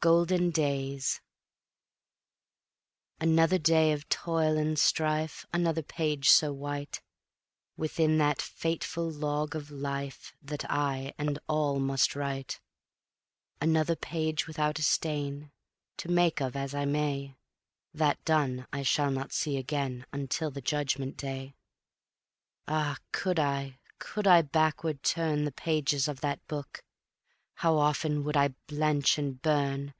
Golden 0.00 0.50
Days 0.50 1.22
Another 3.22 3.56
day 3.56 3.90
of 3.90 4.06
toil 4.10 4.58
and 4.58 4.78
strife, 4.78 5.46
Another 5.50 5.80
page 5.82 6.28
so 6.28 6.52
white, 6.52 7.00
Within 7.78 8.18
that 8.18 8.42
fateful 8.42 9.10
Log 9.10 9.56
of 9.56 9.70
Life 9.70 10.34
That 10.42 10.70
I 10.70 11.14
and 11.16 11.38
all 11.48 11.78
must 11.80 12.14
write; 12.14 12.60
Another 13.62 13.96
page 13.96 14.46
without 14.46 14.78
a 14.78 14.82
stain 14.82 15.50
To 15.96 16.10
make 16.10 16.42
of 16.42 16.54
as 16.54 16.74
I 16.74 16.84
may, 16.84 17.34
That 17.94 18.22
done, 18.26 18.66
I 18.74 18.82
shall 18.82 19.10
not 19.10 19.32
see 19.32 19.56
again 19.56 20.04
Until 20.12 20.50
the 20.50 20.60
Judgment 20.60 21.16
Day. 21.16 21.54
Ah, 22.68 22.98
could 23.12 23.38
I, 23.38 23.78
could 23.98 24.26
I 24.26 24.42
backward 24.42 25.02
turn 25.02 25.46
The 25.46 25.50
pages 25.52 26.08
of 26.08 26.20
that 26.20 26.46
Book, 26.46 26.84
How 27.58 27.78
often 27.78 28.24
would 28.24 28.36
I 28.36 28.48
blench 28.66 29.16
and 29.16 29.40
burn! 29.40 29.92